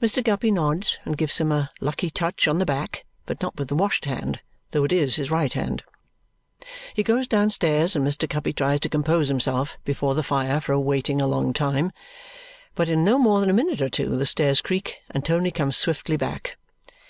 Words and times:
Mr. 0.00 0.24
Guppy 0.24 0.50
nods 0.50 0.98
and 1.04 1.18
gives 1.18 1.36
him 1.36 1.52
a 1.52 1.68
"lucky 1.82 2.08
touch" 2.08 2.48
on 2.48 2.56
the 2.58 2.64
back, 2.64 3.04
but 3.26 3.42
not 3.42 3.56
with 3.58 3.68
the 3.68 3.74
washed 3.76 4.06
hand, 4.06 4.40
though 4.70 4.84
it 4.84 4.90
is 4.90 5.16
his 5.16 5.30
right 5.30 5.52
hand. 5.52 5.82
He 6.94 7.02
goes 7.02 7.28
downstairs, 7.28 7.94
and 7.94 8.02
Mr. 8.06 8.26
Guppy 8.26 8.54
tries 8.54 8.80
to 8.80 8.88
compose 8.88 9.28
himself 9.28 9.76
before 9.84 10.14
the 10.14 10.22
fire 10.22 10.62
for 10.62 10.78
waiting 10.78 11.20
a 11.20 11.26
long 11.26 11.52
time. 11.52 11.92
But 12.74 12.88
in 12.88 13.04
no 13.04 13.18
more 13.18 13.38
than 13.40 13.50
a 13.50 13.52
minute 13.52 13.82
or 13.82 13.90
two 13.90 14.16
the 14.16 14.24
stairs 14.24 14.62
creak 14.62 14.96
and 15.10 15.26
Tony 15.26 15.50
comes 15.50 15.76
swiftly 15.76 16.16
back. 16.16 16.56